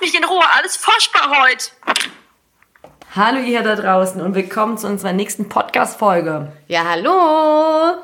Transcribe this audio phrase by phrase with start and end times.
[0.00, 1.70] Lasst mich in Ruhe, alles furchtbar heute.
[3.14, 6.52] Hallo ihr da draußen und willkommen zu unserer nächsten Podcast-Folge.
[6.68, 8.00] Ja, hallo.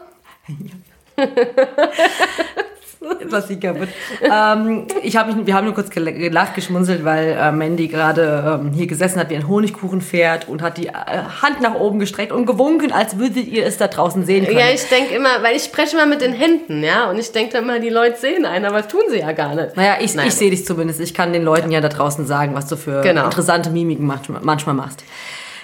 [3.31, 3.89] Was sie kaputt.
[4.23, 8.59] ähm, ich hab, mich- wir haben nur kurz gel- gelacht, geschmunzelt, weil äh, Mandy gerade
[8.63, 12.33] ähm, hier gesessen hat wie ein Honigkuchenpferd und hat die äh, Hand nach oben gestreckt
[12.33, 14.59] und gewunken, als würdet ihr es da draußen sehen können.
[14.59, 17.59] Ja, ich denke immer, weil ich spreche immer mit den Händen, ja, und ich denke
[17.59, 19.77] immer, die Leute sehen einen, aber das tun sie ja gar nicht.
[19.77, 20.29] naja, ich, Nein.
[20.29, 21.01] ich sehe dich zumindest.
[21.01, 23.25] Ich kann den Leuten ja da draußen sagen, was du für Genau.
[23.25, 25.05] interessante Mimiken manchmal machst.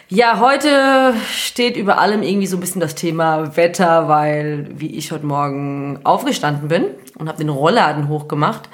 [0.09, 5.11] Ja, heute steht über allem irgendwie so ein bisschen das Thema Wetter, weil wie ich
[5.11, 6.85] heute Morgen aufgestanden bin
[7.19, 8.69] und habe den Rollladen hochgemacht,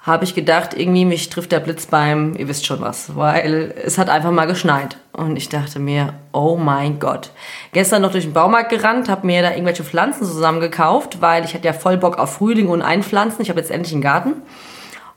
[0.00, 3.98] habe ich gedacht, irgendwie mich trifft der Blitz beim, ihr wisst schon was, weil es
[3.98, 4.96] hat einfach mal geschneit.
[5.12, 7.30] Und ich dachte mir, oh mein Gott.
[7.72, 11.54] Gestern noch durch den Baumarkt gerannt, habe mir da irgendwelche Pflanzen zusammen gekauft, weil ich
[11.54, 13.42] hatte ja voll Bock auf Frühling und Einpflanzen.
[13.42, 14.34] Ich habe jetzt endlich einen Garten.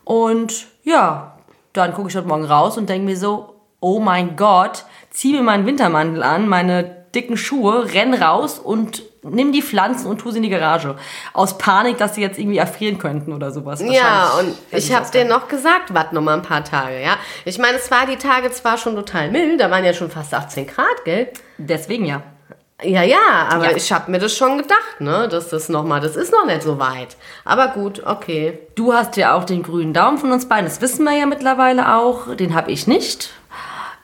[0.04, 1.38] Und ja,
[1.74, 5.43] dann gucke ich heute Morgen raus und denke mir so, oh mein Gott, zieh mir
[5.43, 6.84] meinen Wintermantel an, meine
[7.15, 10.96] dicken Schuhe, renn raus und nimm die Pflanzen und tu sie in die Garage.
[11.34, 13.82] Aus Panik, dass sie jetzt irgendwie erfrieren könnten oder sowas.
[13.82, 17.16] Ja, und ich habe dir noch gesagt, warte noch mal ein paar Tage, ja.
[17.46, 20.34] Ich meine, es war die Tage zwar schon total mild, da waren ja schon fast
[20.34, 21.30] 18 Grad, gell?
[21.58, 22.24] Deswegen ja.
[22.84, 23.77] Ja, ja, aber Ja.
[23.77, 26.64] ich habe mir das schon gedacht, ne, dass das noch mal, das ist noch nicht
[26.64, 27.16] so weit.
[27.46, 28.58] Aber gut, okay.
[28.74, 31.94] Du hast ja auch den grünen Daumen von uns beiden, das wissen wir ja mittlerweile
[31.96, 32.36] auch.
[32.36, 33.30] Den habe ich nicht.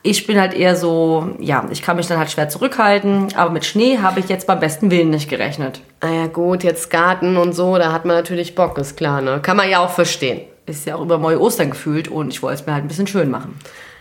[0.02, 3.64] Ich bin halt eher so, ja, ich kann mich dann halt schwer zurückhalten, aber mit
[3.64, 5.80] Schnee habe ich jetzt beim besten Willen nicht gerechnet.
[6.00, 9.40] Naja, Ah gut, jetzt Garten und so, da hat man natürlich Bock, ist klar, ne?
[9.42, 10.42] Kann man ja auch verstehen.
[10.66, 13.06] Ist ja auch über neue Ostern gefühlt und ich wollte es mir halt ein bisschen
[13.06, 13.58] schön machen.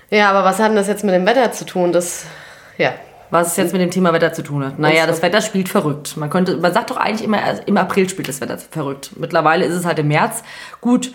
[0.09, 1.92] Ja, aber was hat denn das jetzt mit dem Wetter zu tun?
[1.92, 2.26] Das,
[2.78, 2.94] ja.
[3.30, 4.80] Was es jetzt mit dem Thema Wetter zu tun hat.
[4.80, 6.16] Naja, das Wetter spielt verrückt.
[6.16, 9.11] Man könnte, man sagt doch eigentlich immer, im April spielt das Wetter verrückt.
[9.17, 10.44] Mittlerweile ist es halt im März.
[10.80, 11.11] Gut,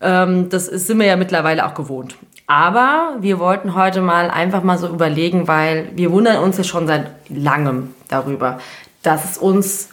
[0.00, 2.16] ähm, das ist, sind wir ja mittlerweile auch gewohnt.
[2.46, 6.86] Aber wir wollten heute mal einfach mal so überlegen, weil wir wundern uns ja schon
[6.86, 8.58] seit langem darüber,
[9.02, 9.88] dass es uns,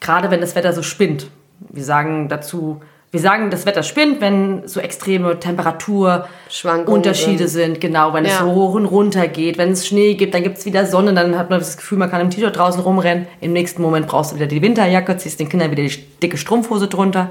[0.00, 1.26] gerade wenn das Wetter so spinnt,
[1.68, 2.80] wir sagen dazu,
[3.10, 7.78] wir sagen, das Wetter spinnt, wenn so extreme Temperatur, Schwankungen Unterschiede sind.
[7.78, 8.38] genau, wenn es Ja.
[8.38, 11.36] so hoch und runter geht, wenn es Schnee gibt, dann gibt es wieder Sonne, dann
[11.36, 13.26] hat man das Gefühl, man kann im T-Shirt draußen rumrennen.
[13.42, 16.88] Im nächsten Moment brauchst du wieder die Winterjacke, ziehst den Kindern wieder die dicke Strumpfhose
[16.88, 17.30] drunter.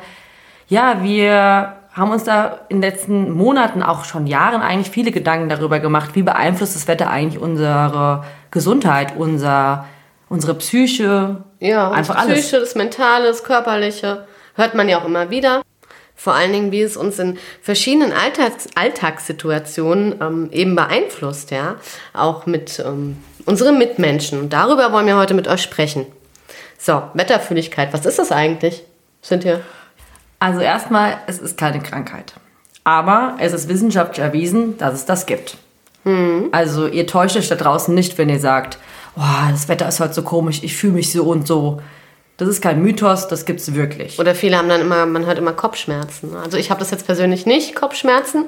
[0.67, 5.49] Ja, wir haben uns da in den letzten Monaten, auch schon Jahren eigentlich viele Gedanken
[5.49, 9.85] darüber gemacht, wie beeinflusst das Wetter eigentlich unsere Gesundheit, unser,
[10.29, 12.39] unsere Psyche, Ja, einfach das alles.
[12.39, 14.25] Psyche, das Mentale, das Körperliche.
[14.55, 15.61] Hört man ja auch immer wieder.
[16.15, 21.75] Vor allen Dingen, wie es uns in verschiedenen Alltags Alltagssituationen ähm, eben beeinflusst, ja.
[22.13, 24.39] Auch mit ähm, unseren Mitmenschen.
[24.39, 26.05] Und darüber wollen wir heute mit euch sprechen.
[26.77, 28.83] So, Wetterfühligkeit, was ist das eigentlich?
[29.21, 29.61] Sind hier?
[30.41, 32.33] Also erstmal, es ist keine Krankheit.
[32.83, 35.55] Aber es ist wissenschaftlich erwiesen, dass es das gibt.
[36.51, 38.79] Also ihr täuscht euch da draußen nicht, wenn ihr sagt,
[39.15, 41.79] oh, das Wetter ist heute so komisch, ich fühle mich so und so.
[42.37, 44.17] Das ist kein Mythos, das gibt's wirklich.
[44.17, 46.35] Oder viele haben dann immer, man hört immer Kopfschmerzen.
[46.35, 48.45] Also ich habe das jetzt persönlich nicht, Kopfschmerzen,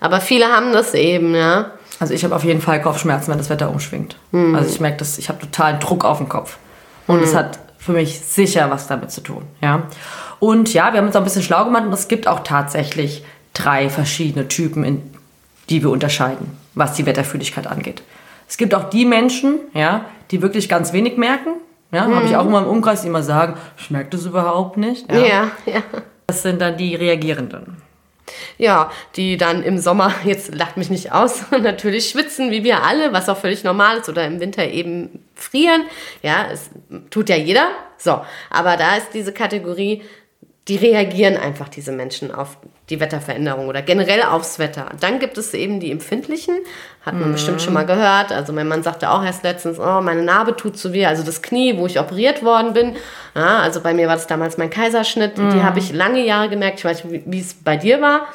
[0.00, 1.72] aber viele haben das eben, ja.
[2.00, 4.16] Also ich habe auf jeden Fall Kopfschmerzen, wenn das Wetter umschwingt.
[4.32, 6.56] Also ich merke das, ich habe totalen Druck auf dem Kopf.
[7.06, 9.42] Und es hat für mich sicher was damit zu tun.
[9.60, 9.82] Ja.
[10.40, 13.24] Und ja, wir haben uns auch ein bisschen schlau gemacht und es gibt auch tatsächlich
[13.52, 15.02] drei verschiedene Typen, in,
[15.68, 18.02] die wir unterscheiden, was die Wetterfühligkeit angeht.
[18.48, 21.50] Es gibt auch die Menschen, ja, die wirklich ganz wenig merken.
[21.92, 25.10] Ja, habe ich auch immer im Umkreis, die immer sagen, ich merke das überhaupt nicht.
[25.12, 25.18] Ja.
[25.18, 25.82] Ja, ja.
[26.26, 27.76] Das sind dann die Reagierenden.
[28.58, 33.12] Ja, die dann im Sommer, jetzt lacht mich nicht aus, natürlich schwitzen, wie wir alle,
[33.12, 35.82] was auch völlig normal ist, oder im Winter eben frieren.
[36.22, 36.70] Ja, es
[37.10, 37.68] tut ja jeder.
[37.98, 38.20] So,
[38.50, 40.02] aber da ist diese Kategorie,
[40.68, 42.56] die reagieren einfach diese Menschen auf
[42.88, 44.90] die Wetterveränderung oder generell aufs Wetter.
[44.98, 46.54] Dann gibt es eben die Empfindlichen,
[47.04, 48.32] hat man bestimmt schon mal gehört.
[48.32, 51.42] Also mein Mann sagte auch erst letztens, oh, meine Narbe tut so weh, also das
[51.42, 52.96] Knie, wo ich operiert worden bin.
[53.34, 55.36] Ja, also bei mir war das damals mein Kaiserschnitt.
[55.36, 56.78] Die habe ich lange Jahre gemerkt.
[56.78, 58.26] Ich weiß nicht, wie es bei dir war.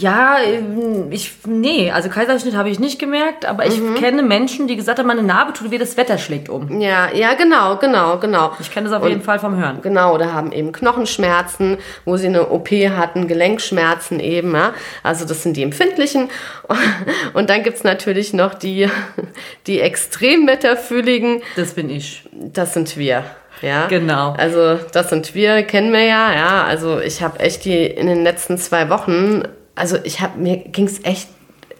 [0.00, 4.76] Ja, ähm, ich, nee, also Kaiserschnitt habe ich nicht gemerkt, aber ich kenne Menschen, die
[4.76, 6.80] gesagt haben, meine Narbe tut weh, das Wetter schlägt um.
[6.80, 8.52] Ja, ja, genau, genau, genau.
[8.60, 9.82] Ich kenne das auf jeden Fall vom Hören.
[9.82, 11.76] Genau, oder haben eben Knochenschmerzen,
[12.06, 14.54] wo sie eine OP hatten, Gelenkschmerzen eben.
[14.54, 14.72] Ja?
[15.02, 16.30] Also das sind die empfindlichen.
[17.34, 18.88] Und dann gibt's natürlich noch die,
[19.66, 21.42] die extrem wetterfühligen.
[21.56, 22.24] Das bin ich.
[22.32, 23.24] Das sind wir.
[23.62, 24.32] Ja, Genau.
[24.38, 26.32] Also das sind wir, kennen wir ja.
[26.32, 29.42] Ja, also ich habe echt die in den letzten zwei Wochen,
[29.74, 31.28] also ich habe mir ging's echt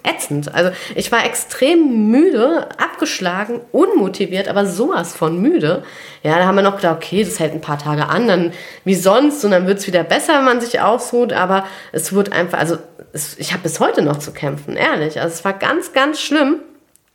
[0.03, 0.55] ätzend.
[0.55, 5.83] Also ich war extrem müde, abgeschlagen, unmotiviert, aber sowas von müde.
[6.23, 8.53] Ja, da haben wir noch gedacht, okay, das hält ein paar Tage an, dann
[8.85, 11.33] wie sonst und dann wird es wieder besser, wenn man sich ausruht.
[11.33, 12.79] Aber es wurde einfach, also
[13.13, 15.21] es, ich habe bis heute noch zu kämpfen, ehrlich.
[15.21, 16.61] Also es war ganz, ganz schlimm.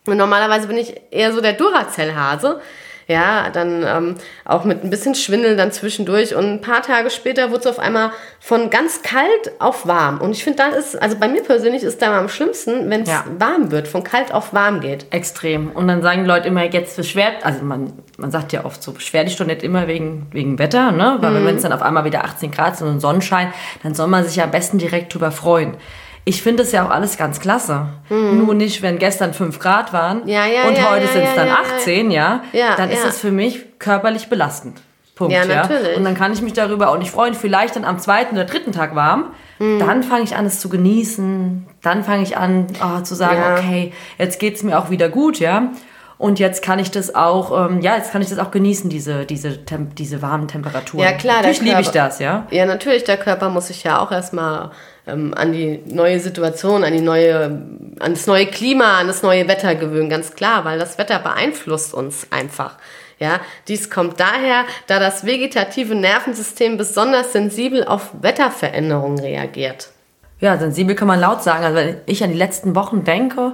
[0.05, 2.61] Und normalerweise bin ich eher so der Duracell-Hase.
[3.07, 4.15] Ja, dann ähm,
[4.45, 6.33] auch mit ein bisschen Schwindel dann zwischendurch.
[6.35, 8.09] Und ein paar Tage später wurde es auf einmal
[8.39, 10.19] von ganz kalt auf warm.
[10.21, 13.09] Und ich finde, da ist, also bei mir persönlich ist da am schlimmsten, wenn es
[13.09, 13.23] Ja.
[13.37, 15.05] warm wird, von kalt auf warm geht.
[15.11, 15.69] Extrem.
[15.71, 18.91] Und dann sagen die Leute immer, jetzt beschwert, also man, man sagt ja oft so,
[18.91, 21.17] beschwer dich doch nicht immer wegen, wegen Wetter, ne?
[21.19, 21.45] Weil Mhm.
[21.45, 23.53] wenn es dann auf einmal wieder 18 Grad sind und Sonnenschein,
[23.83, 25.77] dann soll man sich ja am besten direkt drüber freuen.
[26.27, 27.87] Ich finde es ja auch alles ganz klasse.
[28.09, 30.27] Nur nicht, wenn gestern 5 Grad waren Mhm.
[30.27, 31.75] Ja, ja, und ja, heute sind es dann ja, ja.
[31.77, 32.41] 18, ja,
[32.77, 34.81] dann ist es für mich körperlich belastend.
[35.15, 35.95] Punkt, Ja, natürlich.
[35.95, 37.35] Und dann kann ich mich darüber auch nicht freuen.
[37.35, 39.31] Vielleicht dann am zweiten oder dritten Tag warm.
[39.59, 39.79] Mhm.
[39.79, 41.65] Dann fange ich an, es zu genießen.
[41.81, 45.69] Dann fange ich an, oh, zu sagen, okay, jetzt geht's mir auch wieder gut, ja.
[46.17, 49.25] Und jetzt kann ich das auch, ähm, ja, jetzt kann ich das auch genießen, diese,
[49.25, 51.03] diese, Tem diese warmen Temperaturen.
[51.03, 52.47] Ja, klar, Natürlich liebe ich das, ja.
[52.51, 54.71] Ja, natürlich, der Körper muss sich ja auch erstmal
[55.07, 57.45] ähm, an die neue Situation, an die neue,
[57.99, 61.93] an das neue Klima, an das neue Wetter gewöhnen, ganz klar, weil das Wetter beeinflusst
[61.93, 62.77] uns einfach.
[63.19, 69.89] Ja, dies kommt daher, da das vegetative Nervensystem besonders sensibel auf Wetterveränderungen reagiert.
[70.39, 71.63] Ja, sensibel kann man laut sagen.
[71.63, 73.53] Also wenn ich an die letzten Wochen denke,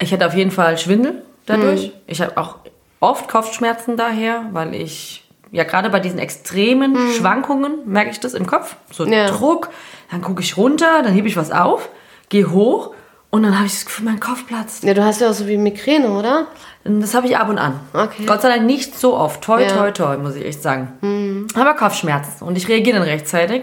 [0.00, 1.88] ich hätte auf jeden Fall Schwindel dadurch.
[1.88, 1.92] Mhm.
[2.06, 2.56] Ich habe auch
[3.00, 8.46] oft Kopfschmerzen daher, weil ich ja gerade bei diesen extremen Schwankungen merke ich das im
[8.46, 8.76] Kopf.
[8.90, 9.12] So Mhm.
[9.12, 9.26] Ja.
[9.28, 9.70] Druck,
[10.10, 11.88] dann gucke ich runter, dann hebe ich was auf,
[12.28, 12.94] gehe hoch
[13.30, 14.84] und dann habe ich das Gefühl, mein Kopf platzt.
[14.84, 16.46] Ja, du hast ja auch so wie Migräne, oder?
[16.84, 17.78] Das habe ich ab und an.
[17.92, 18.24] Okay.
[18.26, 19.42] Gott sei Dank nicht so oft.
[19.42, 19.72] Toi, Ja.
[19.72, 19.78] Mhm.
[19.78, 21.46] toi, toi, muss ich echt sagen.
[21.54, 22.44] Aber Kopfschmerzen.
[22.46, 23.62] Und ich reagiere dann rechtzeitig.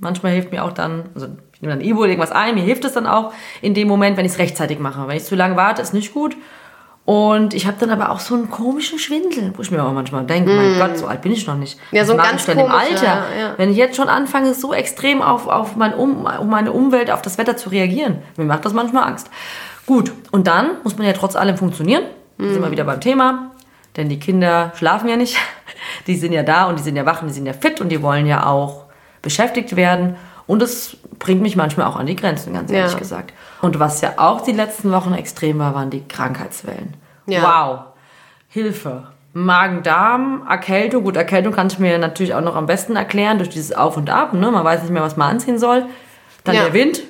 [0.00, 2.92] Manchmal hilft mir auch dann, also ich nehme dann Ibo, irgendwas ein, mir hilft es
[2.92, 3.32] dann auch
[3.62, 5.08] in dem Moment, wenn ich es rechtzeitig mache.
[5.08, 6.36] Wenn ich zu lange warte, ist nicht gut.
[7.08, 10.26] Und ich habe dann aber auch so einen komischen Schwindel, wo ich mir auch manchmal
[10.26, 11.78] denke, mein Gott, so alt bin ich noch nicht.
[11.90, 13.02] Ja, so ein ganz ich denn im Alter?
[13.02, 13.54] ja.
[13.56, 17.22] Wenn ich jetzt schon anfange, so extrem auf, auf, mein um, um meine Umwelt, auf
[17.22, 19.30] das Wetter zu reagieren, mir macht das manchmal Angst.
[19.86, 22.02] Gut, und dann muss man ja trotz allem funktionieren.
[22.36, 23.52] Da sind wir wieder beim Thema.
[23.96, 25.38] Denn die Kinder schlafen ja nicht.
[26.06, 27.88] Die sind ja da und die sind ja wach und die sind ja fit und
[27.88, 28.84] die wollen ja auch
[29.22, 30.16] beschäftigt werden.
[30.46, 32.98] Und es bringt mich manchmal auch an die Grenzen, ganz ehrlich Ja.
[32.98, 33.32] gesagt.
[33.60, 36.94] Und was ja auch die letzten Wochen extrem war, waren die Krankheitswellen.
[37.26, 37.42] Ja.
[37.42, 37.78] Wow.
[38.48, 39.04] Hilfe.
[39.34, 41.04] Magen-Darm, Erkältung.
[41.04, 44.10] Gut, Erkältung kann ich mir natürlich auch noch am besten erklären durch dieses Auf und
[44.10, 44.32] Ab.
[44.32, 44.50] Ne?
[44.50, 45.84] Man weiß nicht mehr, was man anziehen soll.
[46.44, 46.64] Dann Ja.
[46.64, 47.02] der Wind.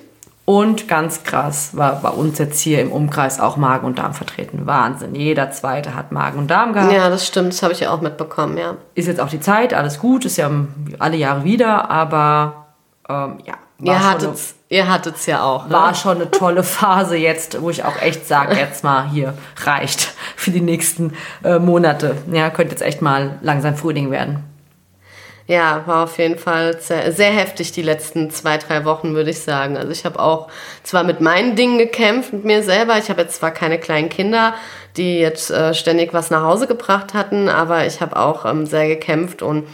[0.45, 4.63] Und ganz krass war bei uns jetzt hier im Umkreis auch Magen und Darm vertreten.
[4.65, 5.15] Wahnsinn.
[5.15, 6.91] Jeder Zweite hat Magen und Darm gehabt.
[6.91, 8.77] Ja, das stimmt, das habe ich ja auch mitbekommen, ja.
[8.95, 10.51] Ist jetzt auch die Zeit, alles gut, ist ja
[10.99, 12.69] alle Jahre wieder, aber
[13.11, 13.55] ähm, ja.
[13.79, 15.67] Schon eine- hattet's, ihr hattet's ja auch.
[15.67, 15.73] Ne?
[15.73, 19.35] war schon eine tolle Phase jetzt, wo ich auch echt sage, jetzt mal hier
[19.65, 20.01] reicht
[20.37, 22.17] für die nächsten äh, Monate.
[22.31, 24.45] Ja, könnte jetzt echt mal langsam Frühling werden.
[25.49, 29.41] Ja, war auf jeden Fall sehr, sehr heftig die letzten zwei, drei Wochen, würde ich
[29.41, 29.79] sagen.
[29.79, 30.49] Also ich habe auch
[30.83, 32.99] zwar mit meinen Dingen gekämpft, mit mir selber.
[32.99, 34.53] Ich habe jetzt zwar keine kleinen Kinder,
[34.99, 38.89] die jetzt äh, ständig was nach Hause gebracht hatten, aber ich habe auch ähm, sehr
[38.89, 39.67] gekämpft und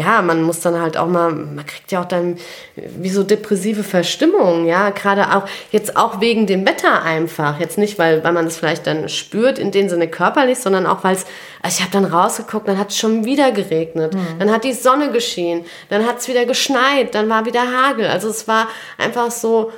[0.00, 2.38] ja, man muss dann halt auch mal, man kriegt ja auch dann
[2.74, 7.98] wie so depressive Verstimmungen, ja, gerade auch jetzt auch wegen dem Wetter einfach, jetzt nicht,
[7.98, 11.26] weil, weil man es vielleicht dann spürt in dem Sinne körperlich, sondern auch, weil es,
[11.62, 15.12] also ich habe dann rausgeguckt, dann hat es schon wieder geregnet, dann hat die Sonne
[15.12, 19.70] geschienen, dann hat es wieder geschneit, dann war wieder Hagel, also es war einfach so,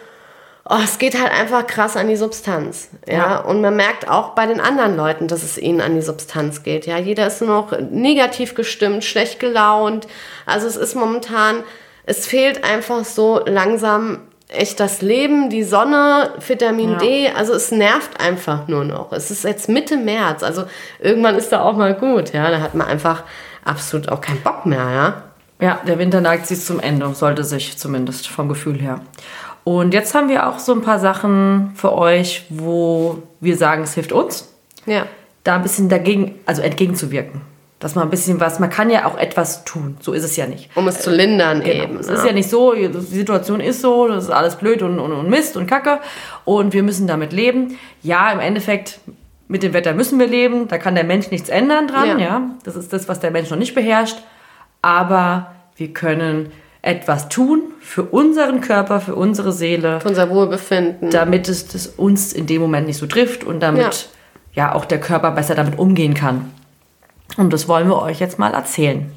[0.68, 2.88] oh, es geht halt einfach krass an die Substanz.
[3.06, 3.14] Ja?
[3.14, 3.36] Ja.
[3.38, 6.86] Und man merkt auch bei den anderen Leuten, dass es ihnen an die Substanz geht.
[6.86, 10.06] Ja, jeder ist nur noch negativ gestimmt, schlecht gelaunt.
[10.46, 11.62] Also es ist momentan,
[12.04, 16.98] es fehlt einfach so langsam echt das Leben, die Sonne, Vitamin Ja.
[16.98, 17.28] D.
[17.30, 19.12] Also es nervt einfach nur noch.
[19.12, 20.42] Es ist jetzt Mitte März.
[20.42, 20.64] Also
[21.00, 22.32] irgendwann ist da auch mal gut.
[22.32, 23.24] Ja, da hat man einfach
[23.64, 24.90] absolut auch keinen Bock mehr.
[24.90, 25.22] Ja.
[25.60, 29.00] Ja, der Winter neigt sich zum Ende, sollte sich zumindest vom Gefühl her.
[29.64, 33.94] Und jetzt haben wir auch so ein paar Sachen für euch, wo wir sagen, es
[33.94, 34.52] hilft uns,
[34.86, 35.06] Ja.
[35.44, 37.42] da ein bisschen dagegen, also entgegenzuwirken.
[37.78, 39.96] Dass man ein bisschen was, man kann ja auch etwas tun.
[40.00, 40.70] So ist es ja nicht.
[40.76, 41.88] Um es zu lindern eben.
[41.88, 42.00] Genau.
[42.00, 42.14] Es ne?
[42.14, 45.28] ist ja nicht so, die Situation ist so, das ist alles blöd und, und, und
[45.28, 45.98] Mist und Kacke
[46.44, 47.76] und wir müssen damit leben.
[48.02, 49.00] Ja, im Endeffekt,
[49.48, 52.18] mit dem Wetter müssen wir leben, da kann der Mensch nichts ändern dran, Ja.
[52.18, 52.42] ja.
[52.64, 54.18] Das ist das, was der Mensch noch nicht beherrscht.
[54.80, 56.52] Aber wir können
[56.82, 61.10] etwas tun für unseren Körper, für unsere Seele, Für unser Wohlbefinden.
[61.10, 64.08] damit es das uns in dem Moment nicht so trifft und damit
[64.52, 64.74] ja.
[64.74, 66.50] auch der Körper besser damit umgehen kann.
[67.36, 69.10] Und das wollen wir euch jetzt mal erzählen.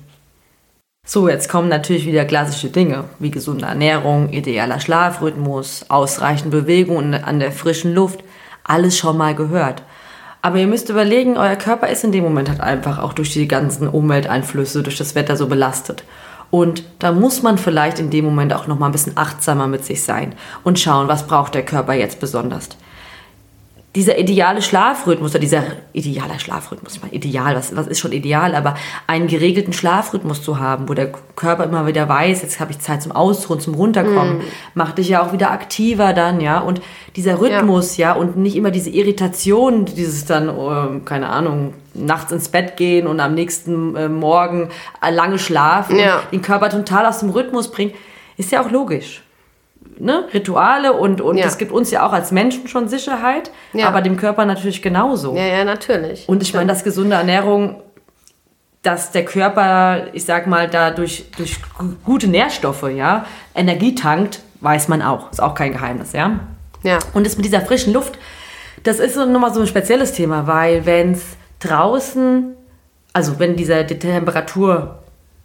[1.08, 7.40] So, jetzt kommen natürlich wieder klassische Dinge wie gesunde Ernährung, idealer Schlafrhythmus, ausreichend Bewegung an
[7.40, 8.24] der frischen Luft.
[8.64, 9.84] Alles schon mal gehört.
[10.42, 13.48] Aber ihr müsst überlegen, euer Körper ist in dem Moment halt einfach auch durch die
[13.48, 16.04] ganzen Umwelteinflüsse, durch das Wetter so belastet.
[16.52, 19.84] Und da muss man vielleicht in dem Moment auch noch mal ein bisschen achtsamer mit
[19.84, 22.70] sich sein und schauen, was braucht der Körper jetzt besonders
[23.96, 28.54] dieser ideale Schlafrhythmus oder dieser ideale Schlafrhythmus, ich meine, ideal, was, was ist schon ideal,
[28.54, 28.76] aber
[29.08, 33.02] einen geregelten Schlafrhythmus zu haben, wo der Körper immer wieder weiß, jetzt habe ich Zeit
[33.02, 34.42] zum Ausruhen, zum Runterkommen, mm.
[34.74, 36.82] macht dich ja auch wieder aktiver dann, ja, und
[37.16, 42.34] dieser Rhythmus, ja, ja und nicht immer diese Irritation, dieses dann, äh, keine Ahnung, nachts
[42.34, 44.70] ins Bett gehen und am nächsten äh, Morgen
[45.10, 46.22] lange schlafen, ja.
[46.34, 47.94] den Körper total aus dem Rhythmus bringt,
[48.36, 49.25] ist ja auch logisch
[50.00, 51.46] ne, Rituale und, und ja.
[51.46, 53.88] das gibt uns ja auch als Menschen schon Sicherheit, ja.
[53.88, 55.36] aber dem Körper natürlich genauso.
[55.36, 56.28] Ja, ja, natürlich.
[56.28, 57.82] Und ich meine, dass gesunde Ernährung,
[58.82, 61.60] dass der Körper, ich sag mal, da durch, durch
[62.04, 63.26] gute Nährstoffe, ja,
[63.56, 65.32] Energie tankt, weiß man auch.
[65.32, 66.40] Ist auch kein Geheimnis, ja.
[66.84, 67.00] Ja.
[67.14, 68.18] Und das mit dieser frischen Luft,
[68.84, 71.26] das ist nochmal so ein spezielles Thema, weil wenn es
[71.60, 72.56] draußen,
[73.14, 75.00] also wenn diese die Temperatur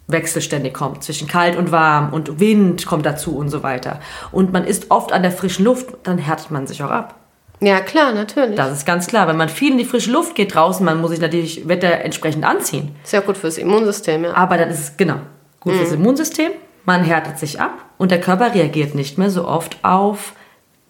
[0.07, 3.99] wechselständig kommt, zwischen kalt und warm und Wind kommt dazu und so weiter.
[4.31, 7.15] Und man ist oft an der frischen Luft, dann härtet man sich auch ab.
[7.61, 8.55] Ja, klar, natürlich.
[8.55, 9.27] Das ist ganz klar.
[9.27, 12.43] Wenn man viel in die frische Luft geht draußen, man muss sich natürlich Wetter entsprechend
[12.43, 12.95] anziehen.
[13.03, 14.33] Sehr gut fürs Immunsystem, ja.
[14.33, 15.17] Aber dann ist es, genau,
[15.59, 15.77] gut mhm.
[15.77, 16.51] fürs Immunsystem.
[16.85, 20.33] Man härtet sich ab und der Körper reagiert nicht mehr so oft auf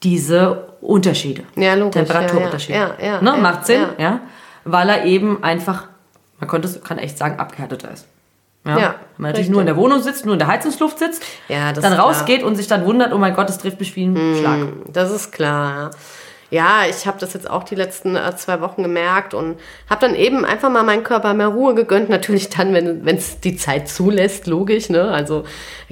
[0.01, 1.44] diese Unterschiede.
[1.58, 1.94] Ja, logisch.
[1.94, 2.80] Temperaturunterschiede.
[2.80, 3.34] Ja, ja, ja, ne?
[3.41, 4.22] Macht Sinn, ja.
[4.63, 5.89] Weil er eben einfach,
[6.39, 8.08] man könnte, kann echt sagen, abgehärteter ist.
[8.65, 8.77] Ja.
[8.77, 11.72] ja Wenn man natürlich nur in der Wohnung sitzt, nur in der Heizungsluft sitzt, ja,
[11.74, 14.39] dann rausgeht und sich dann wundert, oh mein Gott, es trifft mich wie ein mm,
[14.39, 14.60] Schlag.
[14.91, 15.91] Das ist klar.
[16.51, 19.58] Ja, ich habe das jetzt auch die letzten äh, zwei Wochen gemerkt und
[19.89, 22.10] habe dann eben einfach mal meinen Körper mehr Ruhe gegönnt.
[22.10, 24.89] Natürlich dann, wenn es die Zeit zulässt, logisch.
[24.89, 25.01] Ne?
[25.01, 25.46] Also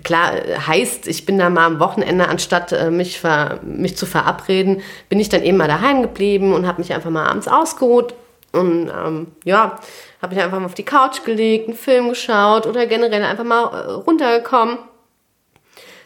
[0.03, 0.33] klar,
[0.67, 5.21] heißt, ich bin da mal am Wochenende, anstatt äh, mich, ver, mich zu verabreden, bin
[5.21, 8.13] ich dann eben mal daheim geblieben und habe mich einfach mal abends ausgeruht.
[8.51, 9.79] Und ähm, ja,
[10.21, 13.65] habe ich einfach mal auf die Couch gelegt, einen Film geschaut oder generell einfach mal
[13.65, 14.79] äh, runtergekommen.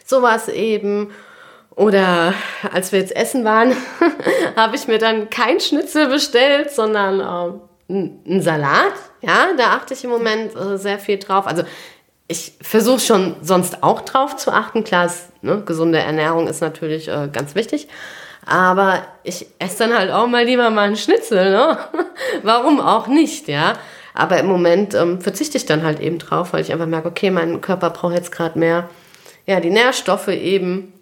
[0.04, 1.10] Sowas eben.
[1.74, 2.34] Oder
[2.72, 3.74] als wir jetzt essen waren,
[4.56, 8.92] habe ich mir dann kein Schnitzel bestellt, sondern äh, einen Salat.
[9.22, 11.46] Ja, da achte ich im Moment äh, sehr viel drauf.
[11.46, 11.64] Also
[12.28, 14.84] ich versuche schon sonst auch drauf zu achten.
[14.84, 17.88] Klar, ist, ne, gesunde Ernährung ist natürlich äh, ganz wichtig.
[18.46, 21.78] Aber ich esse dann halt auch mal lieber mal einen Schnitzel, ne?
[22.42, 23.74] Warum auch nicht, ja?
[24.12, 27.30] Aber im Moment ähm, verzichte ich dann halt eben drauf, weil ich einfach merke, okay,
[27.30, 28.88] mein Körper braucht jetzt gerade mehr,
[29.46, 30.92] ja, die Nährstoffe eben.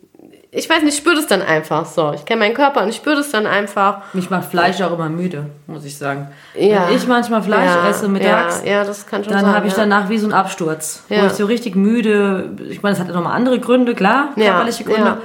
[0.55, 2.13] Ich weiß nicht, ich spüre das dann einfach so.
[2.13, 4.03] Ich kenne meinen Körper und ich spüre das dann einfach.
[4.13, 6.29] Mich macht Fleisch auch immer müde, muss ich sagen.
[6.55, 6.89] Ja.
[6.89, 9.73] Wenn ich manchmal Fleisch ja, esse mittags, ja, ja, das kann schon dann habe ich
[9.73, 11.05] danach wie so einen Absturz.
[11.09, 11.23] Ja.
[11.23, 14.85] Wo ich so richtig müde, ich meine, es hat ja nochmal andere Gründe, klar, körperliche
[14.85, 15.19] Gründe.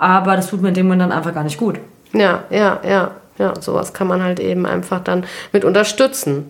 [0.00, 1.78] Aber das tut mir in dem Moment dann einfach gar nicht gut.
[2.14, 3.10] Ja, ja, ja.
[3.38, 6.46] Ja, sowas kann man halt eben einfach dann mit unterstützen.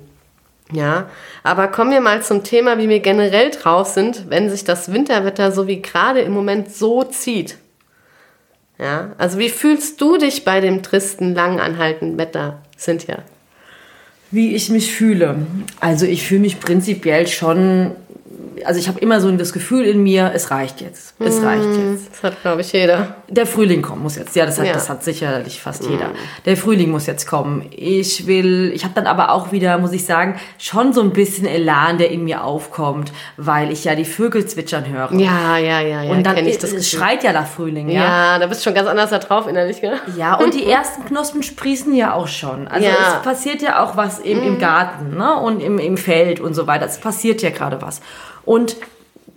[0.73, 1.09] Ja,
[1.43, 5.51] aber kommen wir mal zum Thema, wie wir generell drauf sind, wenn sich das Winterwetter
[5.51, 7.59] so wie gerade im Moment so zieht.
[8.79, 13.19] Ja, also wie fühlst du dich bei dem tristen, lang anhaltenden Wetter, Cynthia?
[14.31, 15.47] Wie ich mich fühle.
[15.81, 17.93] Also ich fühle mich prinzipiell schon
[18.65, 21.15] also ich habe immer so das Gefühl in mir, es reicht jetzt.
[21.19, 22.11] Es mm, reicht jetzt.
[22.13, 23.17] Das hat, glaube ich, jeder.
[23.29, 24.35] Der Frühling kommen muss jetzt.
[24.37, 24.73] Ja, das hat, ja.
[24.73, 25.91] das hat sicherlich fast mm.
[25.91, 26.11] jeder.
[26.45, 27.67] Der Frühling muss jetzt kommen.
[27.71, 31.47] Ich will, ich habe dann aber auch wieder, muss ich sagen, schon so ein bisschen
[31.47, 35.13] Elan, der in mir aufkommt, weil ich ja die Vögel zwitschern höre.
[35.15, 36.03] Ja, ja, ja.
[36.03, 37.89] ja und dann ich das es schreit ja nach Frühling.
[37.89, 39.99] Ja, ja da bist du schon ganz anders da drauf innerlich, gell?
[40.17, 42.69] Ja, und die ersten Knospen sprießen ja auch schon.
[42.69, 42.95] Also ja.
[43.17, 44.59] es passiert ja auch was im, im mm.
[44.59, 45.37] Garten ne?
[45.37, 46.87] und im, im Feld und so weiter.
[46.87, 48.01] Es passiert ja gerade was.
[48.51, 48.75] Und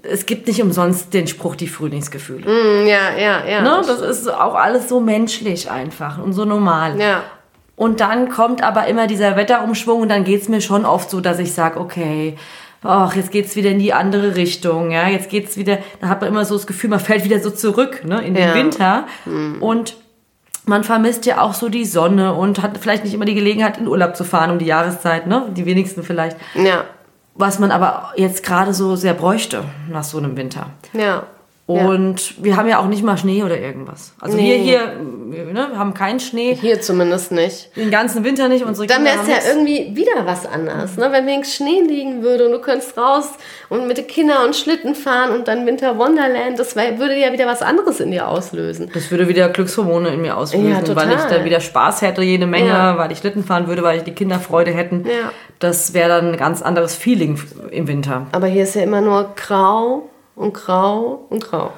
[0.01, 2.48] es gibt nicht umsonst den Spruch, die Frühlingsgefühle.
[2.48, 3.62] Mm, ja, ja, ja.
[3.62, 3.84] Ne?
[3.86, 7.00] Das ist auch alles so menschlich einfach und so normal.
[7.00, 7.22] Ja.
[7.75, 11.22] Und dann kommt aber immer dieser Wetterumschwung und dann geht es mir schon oft so,
[11.22, 12.38] dass ich sage, okay,
[12.82, 16.32] ach, jetzt es wieder in die andere Richtung, ja, jetzt es wieder, da hat man
[16.32, 18.55] immer so das Gefühl, man fällt wieder so zurück, ne, in den ja.
[18.55, 19.05] Winter.
[19.25, 19.62] Mhm.
[19.62, 19.96] Und
[20.65, 23.88] man vermisst ja auch so die Sonne und hat vielleicht nicht immer die Gelegenheit, in
[23.88, 25.50] Urlaub zu fahren um die Jahreszeit, ne?
[25.55, 26.36] Die wenigsten vielleicht.
[26.55, 26.86] Ja
[27.36, 30.68] was man aber jetzt gerade so sehr bräuchte nach so einem Winter.
[30.94, 31.24] Ja.
[31.65, 34.13] Und wir haben ja auch nicht mal Schnee oder irgendwas.
[34.20, 34.50] Also Nee.
[34.50, 34.79] wir hier,
[35.29, 36.55] wir, ne, wir haben keinen Schnee.
[36.55, 37.70] Hier zumindest nicht.
[37.77, 38.65] Den ganzen Winter nicht.
[38.65, 41.08] Unsere Dann wäre es ja irgendwie wieder was anderes, ne?
[41.13, 43.29] wenn wenigstens Schnee liegen würde und du könntest raus
[43.70, 47.32] und mit den Kindern und Schlitten fahren und dann Winter Wonderland, das wär, würde ja
[47.32, 48.89] wieder was anderes in dir auslösen.
[48.93, 52.46] Das würde wieder Glückshormone in mir auslösen, Ja, weil ich dann wieder Spaß hätte, jede
[52.46, 52.98] Menge, Ja.
[52.98, 55.05] weil ich Schlitten fahren würde, weil ich die Kinder Freude hätten.
[55.05, 55.32] Ja.
[55.60, 57.39] Das wäre dann ein ganz anderes Feeling
[57.72, 58.27] im Winter.
[58.34, 61.72] Aber hier ist ja immer nur grau und grau und grau.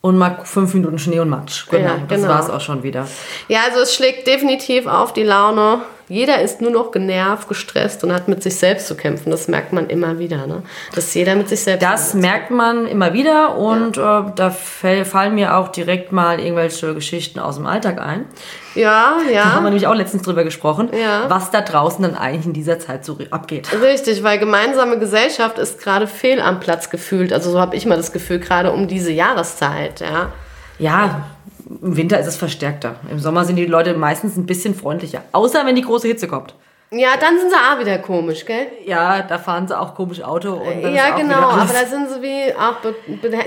[0.00, 1.68] Und mal fünf Minuten Schnee und Matsch.
[1.70, 2.32] Genau, Ja, das genau.
[2.32, 3.06] war es auch schon wieder.
[3.48, 5.82] Ja, also es schlägt definitiv auf die Laune.
[6.12, 9.30] Jeder ist nur noch genervt, gestresst und hat mit sich selbst zu kämpfen.
[9.30, 10.62] Das merkt man immer wieder, ne?
[10.94, 11.82] Dass jeder mit sich selbst.
[11.82, 14.00] Das merkt man immer wieder und äh,
[14.36, 18.26] da fallen mir auch direkt mal irgendwelche Geschichten aus dem Alltag ein.
[18.74, 19.60] ja, Da haben wir ja.
[19.62, 21.24] nämlich auch letztens drüber gesprochen, Ja.
[21.30, 23.68] was da draußen dann eigentlich in dieser Zeit so abgeht.
[23.82, 27.32] Richtig, weil gemeinsame Gesellschaft ist gerade fehl am Platz gefühlt.
[27.32, 30.30] Also so habe ich mal das Gefühl, gerade um diese Jahreszeit, ja.
[30.78, 31.24] Ja,
[31.80, 32.96] im Winter ist es verstärkter.
[33.10, 35.22] Im Sommer sind die Leute meistens ein bisschen freundlicher.
[35.32, 36.54] Außer wenn die große Hitze kommt.
[36.94, 38.66] Ja, dann sind sie auch wieder komisch, gell?
[38.84, 40.52] Ja, da fahren sie auch komisch Auto.
[40.52, 42.76] Und dann Ja, genau, aber da sind sie wie auch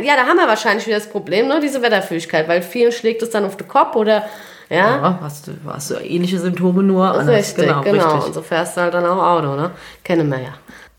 [0.04, 3.30] ja, da haben wir wahrscheinlich wieder das Problem, ne, diese Wetterfühligkeit, weil vielen schlägt es
[3.30, 4.24] dann auf den Kopf oder
[4.68, 7.36] ja, Ja, hast, du, hast du ähnliche Symptome nur anders.
[7.36, 9.70] richtig, genau, Und so fährst du halt dann auch Auto, ne?
[10.04, 10.54] Kennen wir ja.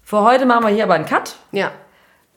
[0.05, 1.35] Für heute machen wir hier aber einen Cut.
[1.51, 1.73] Ja.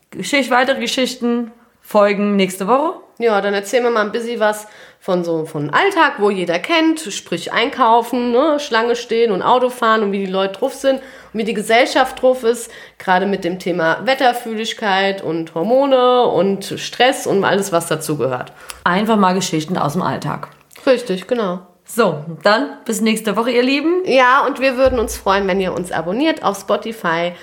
[0.09, 1.51] Geschicht, weitere Geschichten
[1.89, 2.99] folgen nächste Woche.
[3.17, 4.67] Ja, dann erzählen wir mal ein bisschen was
[4.99, 10.03] von so von Alltag, wo jeder kennt, sprich einkaufen, ne, Schlange stehen und Auto fahren
[10.03, 12.69] und wie die Leute drauf sind und wie die Gesellschaft drauf ist,
[12.99, 18.53] gerade mit dem Thema Wetterfühligkeit und Hormone und Stress und alles, was dazu gehört.
[18.83, 20.49] Einfach mal Geschichten aus dem Alltag.
[20.85, 21.61] Richtig, genau.
[21.85, 24.03] So, dann bis nächste Woche, ihr Lieben.
[24.05, 27.33] Ja, und wir würden uns freuen, wenn ihr uns abonniert auf Spotify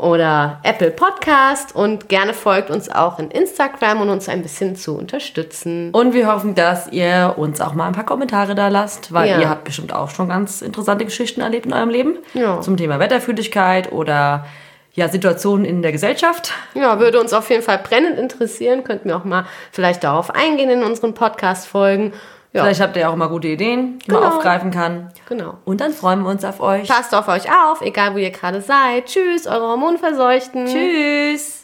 [0.00, 4.96] oder Apple Podcast und gerne folgt uns auch in Instagram, um uns ein bisschen zu
[4.96, 5.90] unterstützen.
[5.92, 9.38] Und wir hoffen, dass ihr uns auch mal ein paar Kommentare da lasst, weil Ja.
[9.40, 12.18] ihr habt bestimmt auch schon ganz interessante Geschichten erlebt in eurem Leben.
[12.34, 12.60] Ja.
[12.60, 14.46] Zum Thema Wetterfühligkeit oder
[14.94, 16.52] ja, Situationen in der Gesellschaft.
[16.74, 18.82] Ja, würde uns auf jeden Fall brennend interessieren.
[18.82, 22.12] Könnten wir auch mal vielleicht darauf eingehen in unseren Podcast-Folgen.
[22.52, 24.34] Ja, Vielleicht habt ihr auch mal gute Ideen, die man Genau.
[24.34, 25.10] aufgreifen kann.
[25.28, 25.54] genau.
[25.64, 26.88] Und dann freuen wir uns auf euch.
[26.88, 29.06] Passt auf euch auf, egal wo ihr gerade seid.
[29.06, 30.66] Tschüss, eure Hormonverseuchten.
[30.66, 31.59] Tschüss.